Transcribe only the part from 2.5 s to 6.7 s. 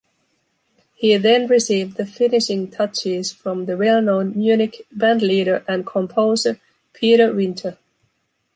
touches" from the well-known Munich bandleader and composer